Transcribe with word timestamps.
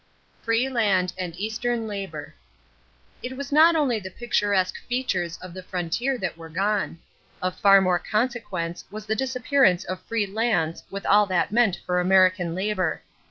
=Free 0.41 0.67
Land 0.67 1.13
and 1.15 1.35
Eastern 1.37 1.85
Labor.= 1.87 2.33
It 3.21 3.37
was 3.37 3.51
not 3.51 3.75
only 3.75 3.99
the 3.99 4.09
picturesque 4.09 4.79
features 4.87 5.37
of 5.43 5.53
the 5.53 5.61
frontier 5.61 6.17
that 6.17 6.39
were 6.39 6.49
gone. 6.49 6.97
Of 7.39 7.59
far 7.59 7.81
more 7.81 7.99
consequence 7.99 8.83
was 8.89 9.05
the 9.05 9.13
disappearance 9.15 9.83
of 9.83 10.01
free 10.01 10.25
lands 10.25 10.83
with 10.89 11.05
all 11.05 11.27
that 11.27 11.51
meant 11.51 11.79
for 11.85 11.99
American 11.99 12.55
labor. 12.55 13.03